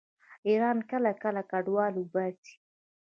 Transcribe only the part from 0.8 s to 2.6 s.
کله کله کډوال وباسي.